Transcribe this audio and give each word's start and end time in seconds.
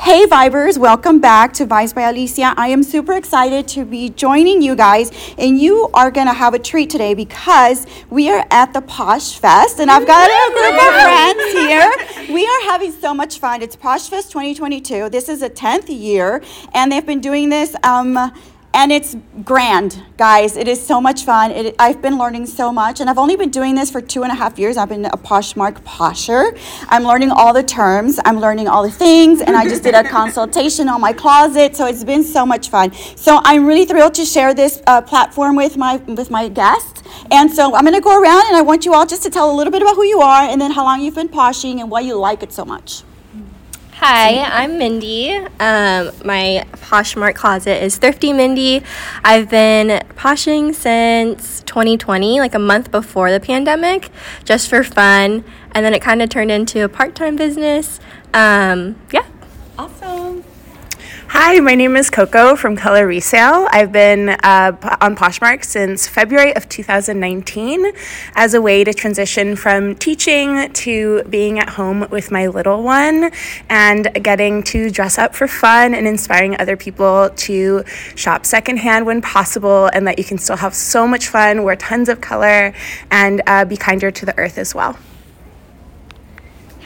Hey 0.00 0.24
Vibers, 0.24 0.78
welcome 0.78 1.20
back 1.20 1.52
to 1.52 1.66
Vibes 1.66 1.94
by 1.94 2.08
Alicia. 2.08 2.54
I 2.56 2.68
am 2.68 2.82
super 2.82 3.12
excited 3.12 3.68
to 3.68 3.84
be 3.84 4.08
joining 4.08 4.62
you 4.62 4.74
guys, 4.74 5.12
and 5.36 5.60
you 5.60 5.90
are 5.92 6.10
gonna 6.10 6.32
have 6.32 6.54
a 6.54 6.58
treat 6.58 6.88
today 6.88 7.12
because 7.12 7.86
we 8.08 8.30
are 8.30 8.46
at 8.50 8.72
the 8.72 8.80
Posh 8.80 9.38
Fest, 9.38 9.78
and 9.78 9.90
I've 9.90 10.06
got 10.06 10.30
a 10.30 10.52
group 10.54 10.72
of 10.72 10.94
friends 11.02 11.52
here. 11.52 12.34
We 12.34 12.46
are 12.46 12.70
having 12.70 12.92
so 12.92 13.12
much 13.12 13.40
fun. 13.40 13.60
It's 13.60 13.76
Posh 13.76 14.08
Fest 14.08 14.32
2022. 14.32 15.10
This 15.10 15.28
is 15.28 15.40
the 15.40 15.50
10th 15.50 15.90
year, 15.90 16.42
and 16.72 16.90
they've 16.90 17.04
been 17.04 17.20
doing 17.20 17.50
this. 17.50 17.76
Um, 17.84 18.32
and 18.72 18.92
it's 18.92 19.16
grand, 19.44 20.02
guys. 20.16 20.56
It 20.56 20.68
is 20.68 20.84
so 20.84 21.00
much 21.00 21.24
fun. 21.24 21.50
It, 21.50 21.74
I've 21.78 22.00
been 22.00 22.18
learning 22.18 22.46
so 22.46 22.72
much, 22.72 23.00
and 23.00 23.10
I've 23.10 23.18
only 23.18 23.34
been 23.34 23.50
doing 23.50 23.74
this 23.74 23.90
for 23.90 24.00
two 24.00 24.22
and 24.22 24.30
a 24.30 24.34
half 24.34 24.58
years. 24.58 24.76
I've 24.76 24.88
been 24.88 25.06
a 25.06 25.16
Poshmark 25.16 25.82
posher. 25.82 26.56
I'm 26.88 27.02
learning 27.02 27.30
all 27.30 27.52
the 27.52 27.64
terms, 27.64 28.20
I'm 28.24 28.38
learning 28.38 28.68
all 28.68 28.82
the 28.82 28.90
things, 28.90 29.40
and 29.40 29.56
I 29.56 29.64
just 29.64 29.82
did 29.82 29.94
a 29.94 30.04
consultation 30.18 30.88
on 30.88 31.00
my 31.00 31.12
closet. 31.12 31.74
So 31.76 31.86
it's 31.86 32.04
been 32.04 32.22
so 32.22 32.46
much 32.46 32.70
fun. 32.70 32.92
So 33.16 33.40
I'm 33.44 33.66
really 33.66 33.86
thrilled 33.86 34.14
to 34.14 34.24
share 34.24 34.54
this 34.54 34.80
uh, 34.86 35.02
platform 35.02 35.56
with 35.56 35.76
my 35.76 35.96
with 35.96 36.30
my 36.30 36.48
guests. 36.48 37.02
And 37.32 37.50
so 37.50 37.74
I'm 37.74 37.84
going 37.84 37.94
to 37.94 38.00
go 38.00 38.20
around, 38.20 38.46
and 38.46 38.56
I 38.56 38.62
want 38.62 38.86
you 38.86 38.94
all 38.94 39.06
just 39.06 39.22
to 39.24 39.30
tell 39.30 39.50
a 39.52 39.54
little 39.54 39.72
bit 39.72 39.82
about 39.82 39.96
who 39.96 40.04
you 40.04 40.20
are, 40.20 40.42
and 40.42 40.60
then 40.60 40.70
how 40.70 40.84
long 40.84 41.00
you've 41.00 41.16
been 41.16 41.28
poshing, 41.28 41.80
and 41.80 41.90
why 41.90 42.00
you 42.00 42.14
like 42.14 42.42
it 42.42 42.52
so 42.52 42.64
much. 42.64 43.02
Hi, 44.02 44.44
I'm 44.44 44.78
Mindy. 44.78 45.28
Um, 45.30 46.10
my 46.24 46.64
Poshmark 46.72 47.34
closet 47.34 47.84
is 47.84 47.98
Thrifty 47.98 48.32
Mindy. 48.32 48.82
I've 49.22 49.50
been 49.50 50.02
poshing 50.16 50.74
since 50.74 51.60
2020, 51.64 52.40
like 52.40 52.54
a 52.54 52.58
month 52.58 52.90
before 52.90 53.30
the 53.30 53.40
pandemic, 53.40 54.08
just 54.42 54.70
for 54.70 54.82
fun. 54.82 55.44
And 55.72 55.84
then 55.84 55.92
it 55.92 56.00
kind 56.00 56.22
of 56.22 56.30
turned 56.30 56.50
into 56.50 56.82
a 56.82 56.88
part 56.88 57.14
time 57.14 57.36
business. 57.36 58.00
Um, 58.32 58.98
yeah. 59.12 59.26
Awesome. 59.78 60.09
Hi, 61.32 61.60
my 61.60 61.76
name 61.76 61.94
is 61.94 62.10
Coco 62.10 62.56
from 62.56 62.74
Color 62.74 63.06
Resale. 63.06 63.68
I've 63.70 63.92
been 63.92 64.30
uh, 64.30 64.96
on 65.00 65.14
Poshmark 65.14 65.64
since 65.64 66.08
February 66.08 66.56
of 66.56 66.68
2019 66.68 67.92
as 68.34 68.54
a 68.54 68.60
way 68.60 68.82
to 68.82 68.92
transition 68.92 69.54
from 69.54 69.94
teaching 69.94 70.72
to 70.72 71.22
being 71.30 71.60
at 71.60 71.68
home 71.68 72.08
with 72.10 72.32
my 72.32 72.48
little 72.48 72.82
one 72.82 73.30
and 73.68 74.12
getting 74.24 74.64
to 74.64 74.90
dress 74.90 75.18
up 75.18 75.36
for 75.36 75.46
fun 75.46 75.94
and 75.94 76.08
inspiring 76.08 76.60
other 76.60 76.76
people 76.76 77.30
to 77.36 77.84
shop 78.16 78.44
secondhand 78.44 79.06
when 79.06 79.22
possible 79.22 79.88
and 79.92 80.08
that 80.08 80.18
you 80.18 80.24
can 80.24 80.36
still 80.36 80.56
have 80.56 80.74
so 80.74 81.06
much 81.06 81.28
fun, 81.28 81.62
wear 81.62 81.76
tons 81.76 82.08
of 82.08 82.20
color, 82.20 82.74
and 83.12 83.40
uh, 83.46 83.64
be 83.64 83.76
kinder 83.76 84.10
to 84.10 84.26
the 84.26 84.36
earth 84.36 84.58
as 84.58 84.74
well. 84.74 84.98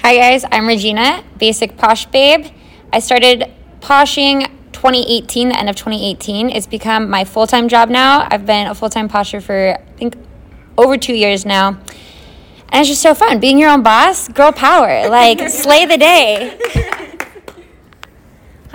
Hi 0.02 0.18
guys, 0.18 0.44
I'm 0.52 0.66
Regina, 0.66 1.24
Basic 1.38 1.78
Posh 1.78 2.04
Babe. 2.04 2.44
I 2.92 2.98
started 2.98 3.50
poshing 3.84 4.46
2018, 4.72 5.50
the 5.50 5.58
end 5.58 5.68
of 5.68 5.76
2018. 5.76 6.50
It's 6.50 6.66
become 6.66 7.10
my 7.10 7.24
full 7.24 7.46
time 7.46 7.68
job 7.68 7.90
now. 7.90 8.26
I've 8.30 8.46
been 8.46 8.66
a 8.66 8.74
full 8.74 8.88
time 8.88 9.08
posher 9.08 9.42
for, 9.42 9.78
I 9.78 9.92
think, 9.96 10.16
over 10.78 10.96
two 10.96 11.14
years 11.14 11.44
now. 11.44 11.78
And 12.70 12.80
it's 12.80 12.88
just 12.88 13.02
so 13.02 13.14
fun 13.14 13.38
being 13.40 13.58
your 13.58 13.70
own 13.70 13.82
boss, 13.82 14.28
girl 14.28 14.52
power, 14.52 15.08
like 15.08 15.48
slay 15.48 15.86
the 15.86 15.98
day. 15.98 16.58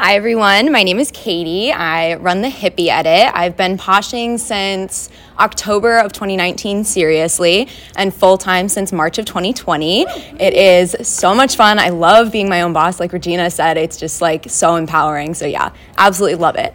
Hi 0.01 0.15
everyone, 0.15 0.71
my 0.71 0.83
name 0.83 0.97
is 0.97 1.11
Katie. 1.11 1.73
I 1.73 2.15
run 2.15 2.41
the 2.41 2.47
Hippie 2.47 2.87
Edit. 2.87 3.35
I've 3.35 3.57
been 3.57 3.77
poshing 3.77 4.39
since 4.39 5.09
October 5.37 5.97
of 5.97 6.13
2019, 6.13 6.85
seriously, 6.85 7.67
and 7.97 8.13
full 8.13 8.37
time 8.37 8.69
since 8.69 8.93
March 8.93 9.17
of 9.17 9.25
2020. 9.25 10.03
It 10.03 10.53
is 10.53 10.95
so 11.05 11.35
much 11.35 11.57
fun. 11.57 11.79
I 11.79 11.89
love 11.89 12.31
being 12.31 12.47
my 12.47 12.61
own 12.61 12.71
boss. 12.71 13.01
Like 13.01 13.11
Regina 13.11 13.51
said, 13.51 13.75
it's 13.75 13.97
just 13.97 14.21
like 14.21 14.45
so 14.49 14.77
empowering. 14.77 15.33
So, 15.33 15.45
yeah, 15.45 15.73
absolutely 15.97 16.35
love 16.35 16.55
it. 16.55 16.73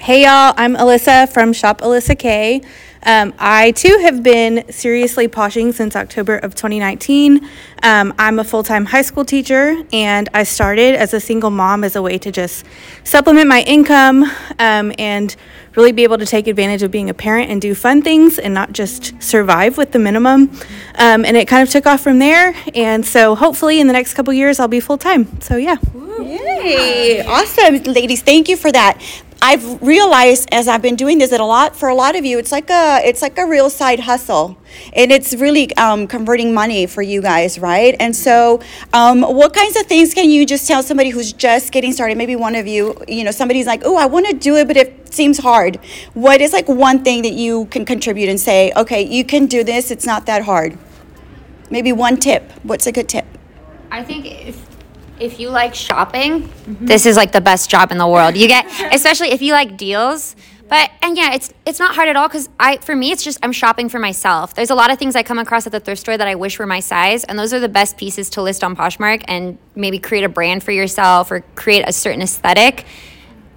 Hey 0.00 0.22
y'all, 0.22 0.54
I'm 0.56 0.76
Alyssa 0.76 1.30
from 1.30 1.52
Shop 1.52 1.82
Alyssa 1.82 2.18
K. 2.18 2.62
Um, 3.02 3.34
I 3.38 3.72
too 3.72 3.98
have 4.00 4.22
been 4.22 4.64
seriously 4.72 5.28
poshing 5.28 5.74
since 5.74 5.94
October 5.94 6.38
of 6.38 6.54
2019. 6.54 7.46
Um, 7.82 8.14
I'm 8.18 8.38
a 8.38 8.44
full 8.44 8.62
time 8.62 8.86
high 8.86 9.02
school 9.02 9.26
teacher 9.26 9.76
and 9.92 10.30
I 10.32 10.44
started 10.44 10.94
as 10.94 11.12
a 11.12 11.20
single 11.20 11.50
mom 11.50 11.84
as 11.84 11.96
a 11.96 12.02
way 12.02 12.16
to 12.16 12.32
just 12.32 12.64
supplement 13.04 13.46
my 13.46 13.60
income 13.64 14.24
um, 14.58 14.90
and 14.98 15.36
really 15.76 15.92
be 15.92 16.02
able 16.02 16.16
to 16.16 16.26
take 16.26 16.46
advantage 16.46 16.82
of 16.82 16.90
being 16.90 17.10
a 17.10 17.14
parent 17.14 17.50
and 17.50 17.60
do 17.60 17.74
fun 17.74 18.00
things 18.00 18.38
and 18.38 18.54
not 18.54 18.72
just 18.72 19.22
survive 19.22 19.76
with 19.76 19.92
the 19.92 19.98
minimum. 19.98 20.50
Um, 20.94 21.26
and 21.26 21.36
it 21.36 21.46
kind 21.46 21.62
of 21.62 21.70
took 21.70 21.84
off 21.84 22.00
from 22.00 22.20
there. 22.20 22.54
And 22.74 23.04
so 23.04 23.34
hopefully 23.34 23.80
in 23.80 23.86
the 23.86 23.92
next 23.92 24.14
couple 24.14 24.32
years 24.32 24.60
I'll 24.60 24.66
be 24.66 24.80
full 24.80 24.98
time. 24.98 25.42
So 25.42 25.56
yeah. 25.56 25.76
Yay! 26.22 27.22
Awesome, 27.26 27.82
ladies. 27.82 28.22
Thank 28.22 28.48
you 28.48 28.56
for 28.56 28.72
that. 28.72 28.98
I've 29.42 29.80
realized 29.80 30.48
as 30.52 30.68
I've 30.68 30.82
been 30.82 30.96
doing 30.96 31.18
this 31.18 31.30
that 31.30 31.40
a 31.40 31.44
lot 31.44 31.74
for 31.74 31.88
a 31.88 31.94
lot 31.94 32.14
of 32.14 32.26
you, 32.26 32.38
it's 32.38 32.52
like 32.52 32.68
a 32.68 33.00
it's 33.04 33.22
like 33.22 33.38
a 33.38 33.46
real 33.46 33.70
side 33.70 34.00
hustle, 34.00 34.58
and 34.92 35.10
it's 35.10 35.34
really 35.34 35.74
um, 35.76 36.06
converting 36.06 36.52
money 36.52 36.86
for 36.86 37.00
you 37.00 37.22
guys, 37.22 37.58
right? 37.58 37.96
And 37.98 38.14
so, 38.14 38.60
um, 38.92 39.22
what 39.22 39.54
kinds 39.54 39.76
of 39.76 39.86
things 39.86 40.12
can 40.12 40.30
you 40.30 40.44
just 40.44 40.68
tell 40.68 40.82
somebody 40.82 41.08
who's 41.08 41.32
just 41.32 41.72
getting 41.72 41.92
started? 41.92 42.18
Maybe 42.18 42.36
one 42.36 42.54
of 42.54 42.66
you, 42.66 43.02
you 43.08 43.24
know, 43.24 43.30
somebody's 43.30 43.66
like, 43.66 43.82
oh, 43.84 43.96
I 43.96 44.06
want 44.06 44.26
to 44.26 44.34
do 44.34 44.56
it, 44.56 44.66
but 44.66 44.76
it 44.76 45.12
seems 45.12 45.38
hard. 45.38 45.76
What 46.12 46.42
is 46.42 46.52
like 46.52 46.68
one 46.68 47.02
thing 47.02 47.22
that 47.22 47.32
you 47.32 47.64
can 47.66 47.86
contribute 47.86 48.28
and 48.28 48.38
say, 48.38 48.72
okay, 48.76 49.02
you 49.02 49.24
can 49.24 49.46
do 49.46 49.64
this. 49.64 49.90
It's 49.90 50.04
not 50.04 50.26
that 50.26 50.44
hard. 50.44 50.76
Maybe 51.70 51.92
one 51.92 52.18
tip. 52.18 52.52
What's 52.62 52.86
a 52.86 52.92
good 52.92 53.08
tip? 53.08 53.24
I 53.90 54.04
think 54.04 54.26
if 54.26 54.69
if 55.20 55.38
you 55.38 55.50
like 55.50 55.74
shopping, 55.74 56.42
mm-hmm. 56.42 56.86
this 56.86 57.06
is 57.06 57.16
like 57.16 57.32
the 57.32 57.40
best 57.40 57.70
job 57.70 57.92
in 57.92 57.98
the 57.98 58.08
world. 58.08 58.36
You 58.36 58.48
get, 58.48 58.66
especially 58.92 59.30
if 59.30 59.42
you 59.42 59.52
like 59.52 59.76
deals. 59.76 60.34
But 60.68 60.90
and 61.02 61.16
yeah, 61.16 61.34
it's 61.34 61.52
it's 61.66 61.80
not 61.80 61.96
hard 61.96 62.08
at 62.08 62.14
all 62.14 62.28
because 62.28 62.48
I 62.60 62.76
for 62.76 62.94
me 62.94 63.10
it's 63.10 63.24
just 63.24 63.38
I'm 63.42 63.50
shopping 63.50 63.88
for 63.88 63.98
myself. 63.98 64.54
There's 64.54 64.70
a 64.70 64.76
lot 64.76 64.92
of 64.92 65.00
things 65.00 65.16
I 65.16 65.24
come 65.24 65.40
across 65.40 65.66
at 65.66 65.72
the 65.72 65.80
thrift 65.80 66.00
store 66.00 66.16
that 66.16 66.28
I 66.28 66.36
wish 66.36 66.60
were 66.60 66.66
my 66.66 66.78
size, 66.78 67.24
and 67.24 67.36
those 67.36 67.52
are 67.52 67.58
the 67.58 67.68
best 67.68 67.96
pieces 67.96 68.30
to 68.30 68.42
list 68.42 68.62
on 68.62 68.76
Poshmark 68.76 69.24
and 69.26 69.58
maybe 69.74 69.98
create 69.98 70.22
a 70.22 70.28
brand 70.28 70.62
for 70.62 70.70
yourself 70.70 71.32
or 71.32 71.40
create 71.56 71.84
a 71.88 71.92
certain 71.92 72.22
aesthetic. 72.22 72.86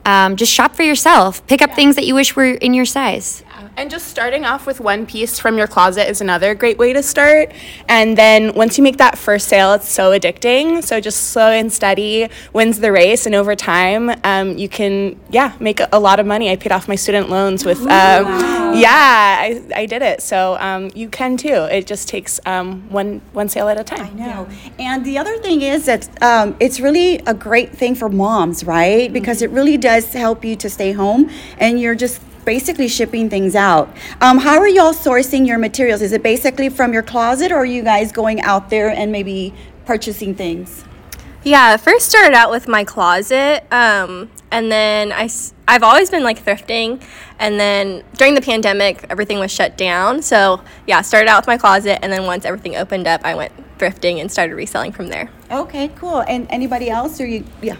Um, 0.05 0.35
just 0.35 0.51
shop 0.51 0.75
for 0.75 0.83
yourself. 0.83 1.45
Pick 1.45 1.61
up 1.61 1.69
yeah. 1.69 1.75
things 1.75 1.95
that 1.95 2.05
you 2.05 2.15
wish 2.15 2.35
were 2.35 2.45
in 2.45 2.73
your 2.73 2.85
size. 2.85 3.43
And 3.75 3.89
just 3.89 4.07
starting 4.07 4.45
off 4.45 4.67
with 4.67 4.79
one 4.79 5.05
piece 5.05 5.39
from 5.39 5.57
your 5.57 5.67
closet 5.67 6.07
is 6.09 6.21
another 6.21 6.53
great 6.53 6.77
way 6.77 6.93
to 6.93 7.01
start. 7.01 7.51
And 7.89 8.17
then 8.17 8.53
once 8.53 8.77
you 8.77 8.83
make 8.83 8.97
that 8.97 9.17
first 9.17 9.47
sale, 9.47 9.73
it's 9.73 9.89
so 9.89 10.11
addicting. 10.11 10.83
So 10.83 10.99
just 10.99 11.31
slow 11.31 11.49
and 11.49 11.71
steady 11.71 12.29
wins 12.53 12.79
the 12.79 12.91
race. 12.91 13.25
And 13.25 13.33
over 13.33 13.55
time, 13.55 14.11
um, 14.23 14.57
you 14.57 14.69
can, 14.69 15.19
yeah, 15.29 15.55
make 15.59 15.81
a 15.91 15.99
lot 15.99 16.19
of 16.19 16.25
money. 16.25 16.51
I 16.51 16.55
paid 16.55 16.71
off 16.71 16.87
my 16.87 16.95
student 16.95 17.29
loans 17.29 17.65
with, 17.65 17.79
um, 17.81 17.87
wow. 17.87 18.73
yeah, 18.73 19.37
I, 19.39 19.63
I 19.75 19.85
did 19.85 20.01
it. 20.01 20.21
So 20.21 20.57
um, 20.59 20.91
you 20.93 21.09
can 21.09 21.35
too. 21.35 21.67
It 21.71 21.87
just 21.87 22.07
takes 22.07 22.39
um, 22.45 22.89
one, 22.89 23.21
one 23.33 23.49
sale 23.49 23.69
at 23.69 23.79
a 23.79 23.83
time. 23.83 24.19
I 24.19 24.25
know. 24.25 24.47
And 24.77 25.03
the 25.03 25.17
other 25.17 25.37
thing 25.39 25.61
is 25.61 25.85
that 25.85 26.21
um, 26.21 26.55
it's 26.59 26.79
really 26.79 27.15
a 27.25 27.33
great 27.33 27.71
thing 27.71 27.95
for 27.95 28.09
moms, 28.09 28.63
right? 28.63 29.11
Because 29.11 29.37
mm-hmm. 29.41 29.53
it 29.53 29.57
really 29.57 29.77
does 29.77 30.13
help 30.13 30.45
you 30.45 30.55
to 30.57 30.69
stay 30.69 30.91
home 30.91 31.29
and 31.57 31.79
you're 31.79 31.95
just 31.95 32.21
basically 32.45 32.87
shipping 32.87 33.29
things 33.29 33.55
out. 33.55 33.95
Um, 34.21 34.37
how 34.37 34.59
are 34.59 34.67
y'all 34.67 34.93
sourcing 34.93 35.47
your 35.47 35.57
materials? 35.57 36.01
Is 36.01 36.11
it 36.11 36.23
basically 36.23 36.69
from 36.69 36.93
your 36.93 37.03
closet, 37.03 37.51
or 37.51 37.57
are 37.57 37.65
you 37.65 37.83
guys 37.83 38.11
going 38.11 38.41
out 38.41 38.69
there 38.69 38.89
and 38.89 39.11
maybe 39.11 39.53
purchasing 39.85 40.35
things? 40.35 40.83
Yeah, 41.45 41.75
first 41.75 42.07
started 42.07 42.33
out 42.33 42.51
with 42.51 42.69
my 42.69 42.85
closet, 42.85 43.65
um, 43.69 44.31
and 44.49 44.71
then 44.71 45.11
I, 45.11 45.29
I've 45.67 45.83
always 45.83 46.09
been 46.09 46.23
like 46.23 46.43
thrifting, 46.43 47.03
and 47.37 47.59
then 47.59 48.03
during 48.15 48.33
the 48.33 48.41
pandemic, 48.41 49.05
everything 49.09 49.39
was 49.39 49.51
shut 49.51 49.77
down. 49.77 50.21
So 50.21 50.61
yeah, 50.87 51.01
started 51.01 51.27
out 51.27 51.41
with 51.41 51.47
my 51.47 51.57
closet, 51.57 51.99
and 52.01 52.13
then 52.13 52.25
once 52.25 52.45
everything 52.45 52.77
opened 52.77 53.07
up, 53.07 53.25
I 53.25 53.35
went 53.35 53.51
thrifting 53.77 54.21
and 54.21 54.31
started 54.31 54.55
reselling 54.55 54.93
from 54.93 55.07
there. 55.07 55.29
Okay, 55.51 55.89
cool. 55.89 56.21
And 56.21 56.47
anybody 56.49 56.89
else, 56.89 57.19
or 57.19 57.25
you? 57.25 57.43
Yeah. 57.61 57.75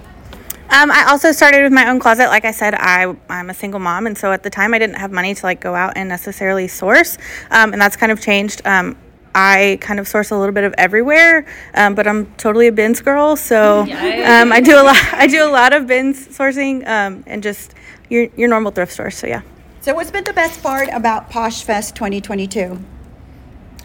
Um, 0.74 0.90
I 0.90 1.06
also 1.06 1.32
started 1.32 1.62
with 1.62 1.72
my 1.72 1.88
own 1.88 2.00
closet. 2.00 2.30
Like 2.30 2.46
I 2.46 2.52
said, 2.52 2.74
I 2.74 3.16
I'm 3.30 3.52
a 3.52 3.54
single 3.54 3.80
mom, 3.80 4.08
and 4.08 4.18
so 4.18 4.32
at 4.32 4.42
the 4.42 4.50
time 4.50 4.74
I 4.74 4.80
didn't 4.80 4.96
have 4.96 5.12
money 5.12 5.36
to 5.36 5.46
like 5.46 5.62
go 5.62 5.76
out 5.76 5.94
and 5.96 6.10
necessarily 6.10 6.68
source, 6.68 7.20
um, 7.52 7.74
and 7.74 7.82
that's 7.82 7.96
kind 7.96 8.12
of 8.12 8.20
changed. 8.20 8.66
Um, 8.66 8.98
I 9.36 9.78
kind 9.82 10.00
of 10.00 10.08
source 10.08 10.32
a 10.32 10.36
little 10.36 10.54
bit 10.54 10.64
of 10.64 10.74
everywhere, 10.80 11.46
um, 11.76 11.94
but 11.94 12.08
I'm 12.08 12.26
totally 12.38 12.66
a 12.68 12.72
bins 12.72 13.02
girl, 13.02 13.36
so 13.36 13.82
um, 13.82 14.52
I 14.52 14.62
do 14.62 14.76
a 14.76 14.82
lot. 14.82 14.98
I 15.14 15.28
do 15.28 15.46
a 15.46 15.52
lot 15.52 15.74
of 15.74 15.86
bins 15.86 16.28
sourcing 16.30 16.88
um, 16.88 17.24
and 17.28 17.44
just 17.44 17.76
your 18.10 18.30
your 18.36 18.48
normal 18.48 18.72
thrift 18.72 18.94
store. 18.94 19.12
So 19.12 19.28
yeah. 19.28 19.44
So 19.82 19.94
what's 19.94 20.10
been 20.10 20.24
the 20.24 20.34
best 20.34 20.64
part 20.64 20.90
about 20.92 21.30
Posh 21.30 21.64
Fest 21.64 21.94
2022? 21.94 22.80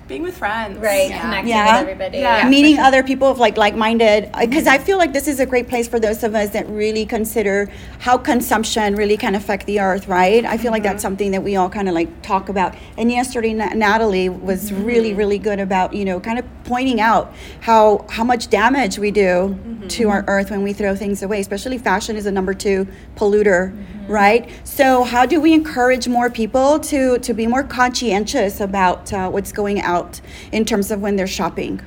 Being 0.09 0.23
with 0.23 0.37
friends. 0.37 0.79
Right, 0.79 1.11
connecting 1.11 1.49
Yeah. 1.49 1.81
with 1.81 1.91
everybody. 1.91 2.19
Yeah. 2.19 2.49
meeting 2.49 2.79
other 2.79 3.03
people 3.03 3.29
of 3.29 3.39
like 3.39 3.57
like-minded 3.59 4.31
uh, 4.33 4.47
because 4.47 4.67
i 4.67 4.79
feel 4.79 4.97
like 4.97 5.13
this 5.13 5.29
is 5.29 5.39
a 5.41 5.47
great 5.47 5.69
place 5.69 5.87
for 5.87 6.01
those 6.01 6.23
of 6.25 6.35
us 6.35 6.51
that 6.51 6.69
really 6.69 7.05
consider 7.05 7.71
how 7.99 8.17
consumption 8.17 8.95
really 8.97 9.17
can 9.17 9.35
affect 9.35 9.67
the 9.67 9.79
earth 9.81 10.09
right? 10.09 10.45
I 10.45 10.57
feel 10.57 10.73
like 10.73 10.83
that's 10.83 10.97
mm-hmm. 10.97 11.09
something 11.09 11.31
that 11.33 11.43
we 11.43 11.57
all 11.57 11.69
kind 11.69 11.89
of 11.89 11.95
like 11.95 12.23
talk 12.23 12.49
about. 12.49 12.75
And 12.97 13.11
yesterday 13.11 13.53
Na- 13.53 13.75
natalie 13.75 14.29
was 14.29 14.71
mm-hmm. 14.71 14.85
really 14.85 15.15
really 15.15 15.39
good 15.39 15.61
about 15.61 15.93
you 15.93 16.05
know 16.05 16.19
kind 16.19 16.39
of 16.39 16.45
pointing 16.65 17.01
out 17.01 17.35
how 17.61 18.07
how 18.09 18.25
much 18.25 18.49
damage 18.49 18.99
we 18.99 19.11
do 19.11 19.21
mm-hmm. 19.21 19.89
to 19.89 20.09
our 20.09 20.25
earth 20.29 20.51
when 20.51 20.63
we 20.63 20.73
throw 20.73 20.97
things 20.97 21.23
away 21.23 21.41
especially 21.41 21.79
fashion 21.79 22.17
is 22.17 22.27
a 22.27 22.33
number 22.33 22.55
two 22.55 22.87
polluter 23.17 23.73
right 24.09 24.51
so 24.65 25.05
how 25.05 25.25
do 25.27 25.41
we 25.41 25.53
encourage 25.53 26.09
more 26.09 26.31
people 26.31 26.81
to 26.81 27.19
to 27.19 27.35
be 27.35 27.47
more 27.47 27.63
conscientious 27.63 28.61
about 28.61 29.13
uh, 29.13 29.29
what's 29.31 29.53
going 29.53 29.81
out 29.81 30.21
in 30.53 30.65
terms 30.65 30.91
of 30.91 31.01
when 31.01 31.17
they're 31.17 31.27
shopping 31.27 31.81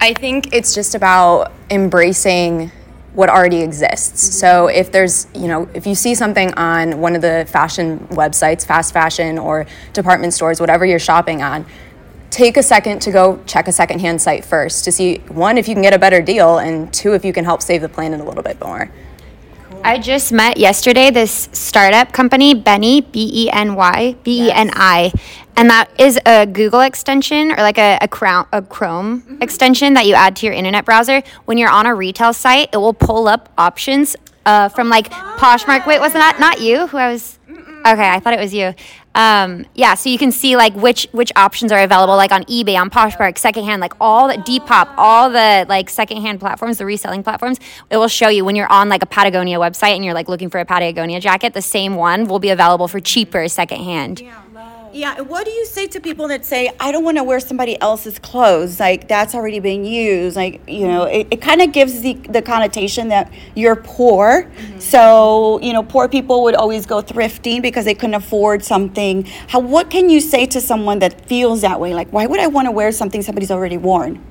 I 0.00 0.14
think 0.14 0.52
it's 0.52 0.74
just 0.74 0.94
about 0.94 1.52
embracing 1.70 2.70
what 3.14 3.28
already 3.28 3.62
exists. 3.62 4.36
So 4.36 4.68
if 4.68 4.92
there's, 4.92 5.26
you 5.34 5.48
know, 5.48 5.68
if 5.74 5.88
you 5.88 5.96
see 5.96 6.14
something 6.14 6.54
on 6.54 7.00
one 7.00 7.16
of 7.16 7.22
the 7.22 7.46
fashion 7.48 7.98
websites, 8.10 8.64
fast 8.64 8.92
fashion 8.92 9.38
or 9.38 9.66
department 9.92 10.34
stores, 10.34 10.60
whatever 10.60 10.86
you're 10.86 11.00
shopping 11.00 11.42
on, 11.42 11.66
take 12.30 12.56
a 12.56 12.62
second 12.62 13.00
to 13.02 13.10
go 13.10 13.42
check 13.46 13.66
a 13.66 13.72
secondhand 13.72 14.20
site 14.22 14.44
first 14.44 14.84
to 14.84 14.92
see 14.92 15.16
one 15.28 15.58
if 15.58 15.66
you 15.66 15.74
can 15.74 15.82
get 15.82 15.94
a 15.94 15.98
better 15.98 16.22
deal 16.22 16.58
and 16.58 16.92
two 16.94 17.14
if 17.14 17.24
you 17.24 17.32
can 17.32 17.44
help 17.44 17.60
save 17.60 17.80
the 17.80 17.88
planet 17.88 18.20
a 18.20 18.24
little 18.24 18.42
bit 18.42 18.60
more. 18.60 18.88
I 19.88 19.96
just 19.96 20.32
met 20.32 20.58
yesterday 20.58 21.10
this 21.10 21.48
startup 21.52 22.12
company, 22.12 22.52
Benny, 22.52 23.00
B 23.00 23.30
E 23.32 23.50
N 23.50 23.74
Y, 23.74 24.16
B 24.22 24.48
E 24.48 24.52
N 24.52 24.70
I. 24.74 25.10
And 25.56 25.70
that 25.70 25.88
is 25.98 26.20
a 26.26 26.44
Google 26.44 26.80
extension 26.80 27.52
or 27.52 27.56
like 27.56 27.78
a, 27.78 27.96
a, 28.02 28.06
Chrome, 28.06 28.44
a 28.52 28.60
Chrome 28.60 29.38
extension 29.40 29.94
that 29.94 30.04
you 30.04 30.12
add 30.12 30.36
to 30.36 30.46
your 30.46 30.54
internet 30.54 30.84
browser. 30.84 31.22
When 31.46 31.56
you're 31.56 31.70
on 31.70 31.86
a 31.86 31.94
retail 31.94 32.34
site, 32.34 32.68
it 32.74 32.76
will 32.76 32.92
pull 32.92 33.28
up 33.28 33.48
options 33.56 34.14
uh, 34.44 34.68
from 34.68 34.90
like 34.90 35.08
Poshmark. 35.08 35.86
Wait, 35.86 36.00
wasn't 36.00 36.20
that 36.20 36.38
not 36.38 36.60
you 36.60 36.86
who 36.88 36.98
I 36.98 37.10
was? 37.10 37.38
Okay, 37.48 38.10
I 38.10 38.20
thought 38.20 38.34
it 38.34 38.40
was 38.40 38.52
you. 38.52 38.74
Um, 39.14 39.66
yeah, 39.74 39.94
so 39.94 40.10
you 40.10 40.18
can 40.18 40.30
see 40.30 40.56
like 40.56 40.74
which 40.74 41.08
which 41.12 41.32
options 41.34 41.72
are 41.72 41.82
available, 41.82 42.14
like 42.16 42.30
on 42.30 42.44
eBay, 42.44 42.78
on 42.78 42.88
Poshmark, 42.90 43.36
secondhand, 43.38 43.80
like 43.80 43.94
all 44.00 44.28
the 44.28 44.34
Depop, 44.34 44.94
all 44.96 45.28
the 45.30 45.66
like 45.68 45.90
secondhand 45.90 46.40
platforms, 46.40 46.78
the 46.78 46.86
reselling 46.86 47.22
platforms. 47.22 47.58
It 47.90 47.96
will 47.96 48.08
show 48.08 48.28
you 48.28 48.44
when 48.44 48.54
you're 48.54 48.70
on 48.70 48.88
like 48.88 49.02
a 49.02 49.06
Patagonia 49.06 49.58
website 49.58 49.96
and 49.96 50.04
you're 50.04 50.14
like 50.14 50.28
looking 50.28 50.50
for 50.50 50.58
a 50.60 50.64
Patagonia 50.64 51.20
jacket. 51.20 51.54
The 51.54 51.62
same 51.62 51.96
one 51.96 52.28
will 52.28 52.38
be 52.38 52.50
available 52.50 52.86
for 52.86 53.00
cheaper 53.00 53.48
secondhand. 53.48 54.20
Yeah, 54.20 54.40
and 54.92 55.28
what 55.28 55.44
do 55.44 55.50
you 55.50 55.66
say 55.66 55.86
to 55.88 56.00
people 56.00 56.28
that 56.28 56.44
say, 56.44 56.70
I 56.80 56.92
don't 56.92 57.04
want 57.04 57.16
to 57.18 57.24
wear 57.24 57.40
somebody 57.40 57.80
else's 57.80 58.18
clothes? 58.18 58.80
Like, 58.80 59.08
that's 59.08 59.34
already 59.34 59.60
been 59.60 59.84
used. 59.84 60.36
Like, 60.36 60.60
you 60.68 60.86
know, 60.86 61.04
it, 61.04 61.28
it 61.30 61.40
kind 61.40 61.60
of 61.60 61.72
gives 61.72 62.00
the, 62.00 62.14
the 62.14 62.42
connotation 62.42 63.08
that 63.08 63.32
you're 63.54 63.76
poor. 63.76 64.44
Mm-hmm. 64.44 64.78
So, 64.78 65.60
you 65.60 65.72
know, 65.72 65.82
poor 65.82 66.08
people 66.08 66.42
would 66.44 66.54
always 66.54 66.86
go 66.86 67.02
thrifting 67.02 67.62
because 67.62 67.84
they 67.84 67.94
couldn't 67.94 68.14
afford 68.14 68.64
something. 68.64 69.24
How, 69.48 69.60
what 69.60 69.90
can 69.90 70.10
you 70.10 70.20
say 70.20 70.46
to 70.46 70.60
someone 70.60 70.98
that 71.00 71.26
feels 71.26 71.60
that 71.62 71.80
way? 71.80 71.94
Like, 71.94 72.12
why 72.12 72.26
would 72.26 72.40
I 72.40 72.46
want 72.46 72.66
to 72.66 72.72
wear 72.72 72.92
something 72.92 73.22
somebody's 73.22 73.50
already 73.50 73.76
worn? 73.76 74.24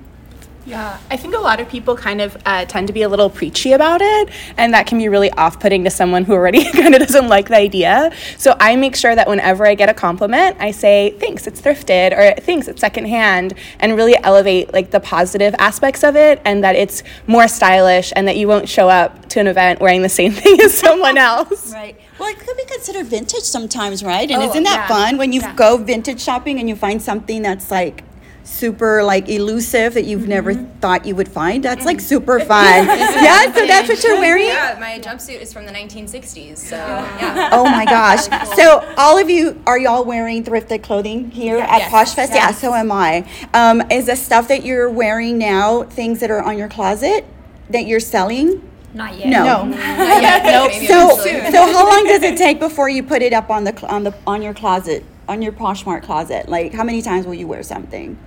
Yeah, 0.67 0.99
I 1.09 1.15
think 1.15 1.33
a 1.33 1.39
lot 1.39 1.61
of 1.61 1.69
people 1.69 1.95
kind 1.95 2.19
of 2.19 2.35
uh, 2.45 2.65
tend 2.65 2.87
to 2.87 2.93
be 2.93 3.01
a 3.01 3.07
little 3.07 3.29
preachy 3.29 3.71
about 3.71 4.01
it, 4.01 4.29
and 4.57 4.73
that 4.73 4.85
can 4.85 4.97
be 4.97 5.07
really 5.07 5.31
off 5.31 5.61
putting 5.61 5.85
to 5.85 5.89
someone 5.89 6.25
who 6.25 6.33
already 6.33 6.69
kind 6.73 6.93
of 6.93 6.99
doesn't 6.99 7.29
like 7.29 7.47
the 7.47 7.55
idea. 7.55 8.11
So 8.37 8.53
I 8.59 8.75
make 8.75 8.97
sure 8.97 9.15
that 9.15 9.29
whenever 9.29 9.65
I 9.65 9.75
get 9.75 9.87
a 9.87 9.93
compliment, 9.93 10.57
I 10.59 10.71
say, 10.71 11.11
thanks, 11.21 11.47
it's 11.47 11.61
thrifted, 11.61 12.11
or 12.11 12.37
thanks, 12.41 12.67
it's 12.67 12.81
secondhand, 12.81 13.53
and 13.79 13.95
really 13.95 14.15
elevate 14.23 14.73
like 14.73 14.91
the 14.91 14.99
positive 14.99 15.55
aspects 15.57 16.03
of 16.03 16.17
it, 16.17 16.41
and 16.43 16.61
that 16.65 16.75
it's 16.75 17.01
more 17.27 17.47
stylish, 17.47 18.11
and 18.17 18.27
that 18.27 18.35
you 18.35 18.49
won't 18.49 18.67
show 18.67 18.89
up 18.89 19.29
to 19.29 19.39
an 19.39 19.47
event 19.47 19.79
wearing 19.79 20.01
the 20.01 20.09
same 20.09 20.31
thing 20.43 20.59
as 20.59 20.77
someone 20.77 21.17
else. 21.17 21.71
Right. 21.77 21.95
Well, 22.19 22.29
it 22.29 22.39
could 22.39 22.57
be 22.57 22.65
considered 22.65 23.05
vintage 23.05 23.43
sometimes, 23.43 24.03
right? 24.03 24.29
And 24.29 24.41
Oh, 24.41 24.49
isn't 24.49 24.63
that 24.63 24.75
yeah. 24.75 24.87
fun 24.87 25.17
when 25.17 25.31
you 25.31 25.39
Yeah. 25.41 25.53
go 25.55 25.77
vintage 25.77 26.19
shopping 26.19 26.59
and 26.59 26.67
you 26.67 26.75
find 26.75 26.99
something 27.01 27.43
that's 27.43 27.69
like 27.69 28.03
super 28.47 29.03
like 29.03 29.27
elusive 29.29 29.93
that 29.93 30.05
you've 30.05 30.27
never 30.27 30.53
Mm-hmm. 30.53 30.79
thought 30.79 31.05
you 31.05 31.15
would 31.15 31.27
find? 31.27 31.63
That's 31.63 31.85
like 31.85 31.99
super 31.99 32.39
fun. 32.53 32.85
yeah, 32.87 33.51
so 33.53 33.67
that's 33.67 33.89
what 33.89 34.01
you're 34.03 34.19
wearing? 34.19 34.45
Yeah, 34.47 34.77
my 34.79 34.99
jumpsuit 34.99 35.41
is 35.41 35.51
from 35.51 35.65
the 35.65 35.71
1960s, 35.73 36.57
so 36.57 36.77
yeah. 36.77 37.49
Oh 37.51 37.65
my 37.65 37.83
gosh. 37.97 38.23
So 38.55 38.93
all 38.97 39.17
of 39.17 39.29
you, 39.29 39.61
are 39.67 39.77
y'all 39.77 40.05
wearing 40.05 40.43
thrifted 40.43 40.81
clothing 40.83 41.29
here 41.31 41.57
at 41.57 41.79
Yes. 41.79 41.91
Posh 41.91 42.15
Fest? 42.15 42.31
Yeah, 42.33 42.51
so 42.51 42.73
am 42.73 42.91
I. 42.91 43.27
Um, 43.53 43.81
is 43.91 44.05
the 44.05 44.15
stuff 44.15 44.47
that 44.47 44.63
you're 44.65 44.89
wearing 44.89 45.37
now 45.37 45.83
things 45.83 46.19
that 46.21 46.31
are 46.31 46.41
on 46.41 46.57
your 46.57 46.69
closet 46.69 47.25
that 47.69 47.85
you're 47.85 47.99
selling? 47.99 48.63
Not 48.93 49.17
yet. 49.19 49.27
No. 49.27 49.65
nope. 49.65 50.71
So, 50.87 51.09
so 51.51 51.73
how 51.73 51.85
long 51.89 52.05
does 52.05 52.23
it 52.23 52.37
take 52.37 52.59
before 52.59 52.87
you 52.89 53.03
put 53.03 53.21
it 53.21 53.33
up 53.33 53.49
on 53.49 53.65
the 53.65 53.85
on 53.87 54.03
the 54.03 54.15
on 54.25 54.41
your 54.41 54.53
closet 54.53 55.03
on 55.27 55.41
your 55.41 55.51
Poshmark 55.51 56.03
closet? 56.03 56.47
Like, 56.47 56.73
how 56.73 56.83
many 56.85 57.01
times 57.01 57.25
will 57.27 57.33
you 57.35 57.45
wear 57.47 57.61
something? 57.61 58.17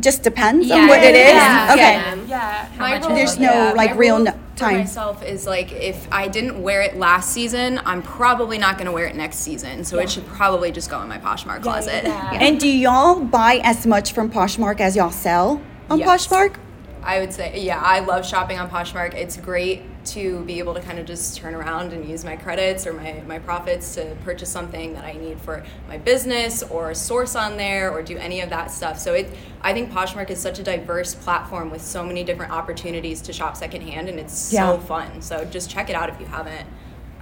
Just 0.00 0.22
depends 0.22 0.70
on 0.70 0.88
what 0.88 1.02
it 1.02 1.14
is. 1.14 1.32
yeah, 1.34 1.68
okay. 1.72 1.78
yeah. 1.78 2.14
Yeah. 2.26 2.68
My 2.78 2.90
much 2.98 3.06
rule- 3.06 3.14
There's 3.16 3.38
no, 3.38 3.52
yeah, 3.52 3.72
like, 3.72 3.90
my 3.90 3.96
real 3.96 4.16
rule 4.16 4.24
no- 4.24 4.32
for 4.32 4.58
time. 4.58 4.78
myself 4.78 5.22
is 5.22 5.46
like 5.46 5.70
if 5.72 6.08
I 6.10 6.28
didn't 6.28 6.62
wear 6.62 6.80
it 6.82 6.96
last 6.96 7.30
season, 7.32 7.78
I'm 7.84 8.00
probably 8.02 8.56
not 8.58 8.76
going 8.78 8.86
to 8.86 8.92
wear 8.92 9.06
it 9.06 9.16
next 9.16 9.38
season. 9.38 9.84
So 9.84 9.98
it 9.98 10.10
should 10.10 10.26
probably 10.26 10.72
just 10.72 10.88
go 10.88 11.00
in 11.02 11.08
my 11.08 11.18
Poshmark 11.18 11.62
closet. 11.62 12.04
And 12.06 12.58
do 12.58 12.68
y'all 12.68 13.20
buy 13.20 13.60
as 13.64 13.86
much 13.86 14.12
from 14.12 14.30
Poshmark 14.30 14.80
as 14.80 14.96
y'all 14.96 15.10
sell 15.10 15.60
on 15.90 15.98
Yes. 15.98 16.26
Poshmark? 16.26 16.56
I 17.04 17.18
would 17.20 17.32
say, 17.32 17.60
yeah, 17.60 17.80
I 17.80 18.00
love 18.00 18.26
shopping 18.26 18.58
on 18.58 18.70
Poshmark. 18.70 19.14
It's 19.14 19.36
great 19.36 19.82
to 20.06 20.40
be 20.44 20.58
able 20.58 20.74
to 20.74 20.80
kind 20.80 20.98
of 20.98 21.06
just 21.06 21.36
turn 21.36 21.54
around 21.54 21.92
and 21.92 22.08
use 22.08 22.24
my 22.24 22.36
credits 22.36 22.86
or 22.86 22.92
my, 22.92 23.22
my 23.26 23.38
profits 23.38 23.94
to 23.94 24.16
purchase 24.24 24.48
something 24.48 24.94
that 24.94 25.04
I 25.04 25.12
need 25.12 25.40
for 25.40 25.64
my 25.88 25.98
business 25.98 26.62
or 26.64 26.94
source 26.94 27.36
on 27.36 27.56
there 27.56 27.90
or 27.92 28.02
do 28.02 28.16
any 28.18 28.40
of 28.40 28.50
that 28.50 28.70
stuff. 28.70 28.98
So 28.98 29.14
it, 29.14 29.28
I 29.62 29.72
think 29.72 29.90
Poshmark 29.92 30.30
is 30.30 30.40
such 30.40 30.58
a 30.58 30.62
diverse 30.62 31.14
platform 31.14 31.70
with 31.70 31.82
so 31.82 32.04
many 32.04 32.24
different 32.24 32.52
opportunities 32.52 33.20
to 33.22 33.32
shop 33.32 33.56
secondhand 33.56 34.08
and 34.08 34.18
it's 34.18 34.52
Yeah. 34.52 34.72
so 34.72 34.78
fun. 34.78 35.22
So 35.22 35.44
just 35.44 35.70
check 35.70 35.88
it 35.90 35.94
out 35.96 36.08
if 36.08 36.18
you 36.20 36.26
haven't. 36.26 36.66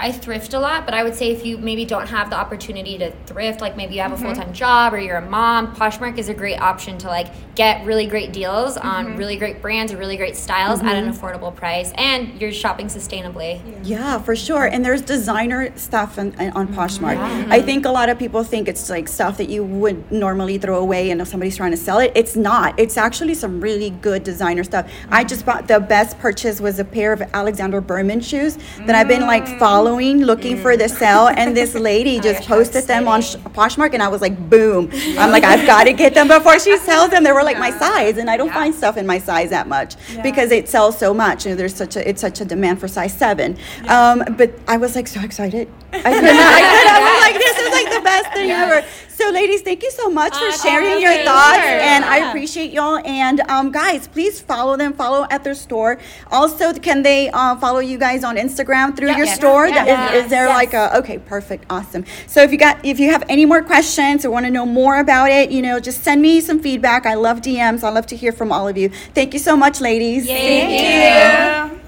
I 0.01 0.13
thrift 0.13 0.55
a 0.55 0.59
lot, 0.59 0.85
but 0.87 0.95
I 0.95 1.03
would 1.05 1.15
say 1.15 1.31
if 1.31 1.45
you 1.45 1.59
maybe 1.59 1.85
don't 1.85 2.07
have 2.09 2.31
the 2.31 2.37
opportunity 2.37 2.97
to 2.99 3.13
thrift, 3.27 3.61
like 3.61 3.77
maybe 3.77 3.95
you 3.95 4.01
Mm-hmm. 4.01 4.11
have 4.13 4.21
a 4.21 4.25
full 4.25 4.35
time 4.35 4.53
job 4.55 4.95
or 4.95 4.99
you're 4.99 5.19
a 5.19 5.31
mom, 5.31 5.75
Poshmark 5.77 6.17
is 6.17 6.29
a 6.31 6.35
great 6.35 6.59
option 6.61 6.97
to 6.99 7.07
like 7.09 7.29
get 7.55 7.85
really 7.85 8.07
great 8.07 8.33
deals 8.33 8.77
Mm-hmm. 8.79 8.89
on 8.89 9.17
really 9.17 9.37
great 9.37 9.61
brands 9.61 9.93
or 9.93 9.99
really 9.99 10.17
great 10.17 10.37
styles 10.37 10.81
at 10.81 10.97
an 10.97 11.13
affordable 11.13 11.55
price, 11.55 11.93
and 11.97 12.41
you're 12.41 12.51
shopping 12.53 12.87
sustainably. 12.87 13.61
Yeah, 13.85 14.19
for 14.19 14.35
sure. 14.35 14.65
And 14.67 14.83
there's 14.85 15.03
designer 15.03 15.77
stuff 15.77 16.19
on, 16.19 16.35
on 16.53 16.69
Poshmark. 16.69 17.19
I 17.51 17.61
think 17.61 17.85
a 17.85 17.91
lot 17.91 18.09
of 18.09 18.19
people 18.19 18.43
think 18.43 18.69
it's 18.69 18.89
like 18.89 19.07
stuff 19.09 19.37
that 19.37 19.49
you 19.51 19.63
would 19.65 20.11
normally 20.11 20.57
throw 20.57 20.79
away 20.79 21.11
and 21.11 21.21
if 21.21 21.29
somebody's 21.29 21.57
trying 21.57 21.73
to 21.73 21.77
sell 21.77 21.99
it. 21.99 22.11
It's 22.15 22.37
not. 22.37 22.79
It's 22.79 22.97
actually 22.97 23.35
some 23.35 23.61
really 23.61 23.91
good 23.91 24.25
designer 24.25 24.65
stuff. 24.65 24.91
I 25.11 25.25
just 25.25 25.45
bought 25.45 25.69
the 25.69 25.81
best 25.81 26.19
purchase 26.19 26.61
was 26.61 26.79
a 26.79 26.85
pair 26.85 27.13
of 27.13 27.21
Alexander 27.35 27.81
Birman 27.83 28.21
shoes 28.21 28.57
that 28.87 28.95
I've 28.95 29.09
been 29.09 29.23
like 29.27 29.47
following, 29.59 29.90
looking 29.99 30.57
for 30.57 30.77
the 30.77 30.89
sale. 30.89 31.29
And 31.29 31.57
this 31.57 31.75
lady 31.75 32.21
just 32.29 32.47
posted 32.47 32.85
them 32.85 33.09
on 33.09 33.23
Sh- 33.23 33.37
Poshmark 33.55 33.95
and 33.95 34.03
I 34.03 34.09
was 34.09 34.21
like, 34.21 34.51
boom. 34.51 34.91
I'm 35.19 35.31
like, 35.31 35.45
I've 35.45 35.67
got 35.67 35.85
to 35.85 35.93
get 35.93 36.15
them 36.15 36.29
before 36.29 36.59
she 36.59 36.77
sells 36.79 37.11
them. 37.11 37.25
They 37.25 37.33
were 37.33 37.43
like 37.43 37.59
my 37.59 37.71
size. 37.71 38.19
And 38.19 38.31
I 38.31 38.37
don't 38.37 38.53
find 38.53 38.75
stuff 38.75 38.97
in 38.97 39.07
my 39.07 39.19
size 39.19 39.51
that 39.51 39.69
much 39.69 39.97
because 40.23 40.51
it 40.51 40.69
sells 40.69 40.99
so 40.99 41.13
much. 41.13 41.47
And 41.47 41.59
there's 41.59 41.75
such 41.75 41.97
a, 41.97 42.09
it's 42.09 42.21
such 42.21 42.41
a 42.41 42.45
demand 42.45 42.81
for 42.81 42.89
size 42.89 43.17
seven. 43.17 43.59
Um, 43.89 44.25
but 44.37 44.53
I 44.69 44.77
was 44.77 44.95
like 44.95 45.09
so 45.09 45.21
excited. 45.21 45.69
I 45.93 46.03
could 46.03 46.23
not, 46.23 46.53
I, 46.55 46.61
could, 46.71 46.87
I 46.87 47.01
was 47.01 47.21
like, 47.23 47.35
this 47.35 47.59
is 47.59 47.73
like 47.73 47.93
the 47.99 48.05
best 48.05 48.33
thing 48.33 48.51
ever. 48.63 48.87
So, 49.21 49.31
ladies, 49.31 49.61
thank 49.61 49.83
you 49.83 49.91
so 49.91 50.09
much 50.09 50.33
for 50.35 50.51
sharing 50.63 50.99
your 51.01 51.13
thoughts, 51.25 51.59
and 51.59 52.05
I 52.07 52.29
appreciate 52.29 52.71
y'all. 52.73 52.97
And 53.05 53.41
um, 53.51 53.71
guys, 53.71 54.09
please 54.09 54.41
follow 54.41 54.79
them. 54.79 54.95
Follow 54.95 55.27
at 55.31 55.45
their 55.45 55.55
store. 55.55 55.99
Also, 56.31 56.73
can 56.73 57.03
they 57.03 57.29
uh, 57.31 57.55
follow 57.57 57.81
you 57.81 57.99
guys 57.99 58.25
on 58.25 58.37
Instagram 58.37 58.97
through 58.97 59.09
your 59.19 59.27
store? 59.27 59.69
That 59.69 60.15
is, 60.15 60.25
is 60.25 60.31
there 60.31 60.49
like 60.49 60.73
a 60.73 60.97
okay, 60.99 61.19
perfect, 61.19 61.67
awesome. 61.69 62.07
So, 62.27 62.43
if 62.43 62.51
you 62.51 62.57
got 62.57 62.83
if 62.83 62.99
you 62.99 63.11
have 63.11 63.25
any 63.29 63.45
more 63.45 63.63
questions 63.63 64.25
or 64.25 64.31
want 64.31 64.47
to 64.47 64.51
know 64.51 64.65
more 64.65 65.01
about 65.01 65.31
it, 65.31 65.51
you 65.51 65.61
know, 65.61 65.81
just 65.81 66.03
send 66.03 66.23
me 66.23 66.41
some 66.41 66.59
feedback. 66.59 67.05
I 67.05 67.13
love 67.15 67.43
DMs. 67.43 67.85
I 67.85 67.91
love 67.91 68.07
to 68.07 68.17
hear 68.17 68.33
from 68.33 68.51
all 68.51 68.69
of 68.69 68.79
you. 68.79 68.89
Thank 69.15 69.35
you 69.35 69.39
so 69.39 69.55
much, 69.55 69.83
ladies. 69.83 70.27
Thank 70.27 71.73
you. 71.75 71.80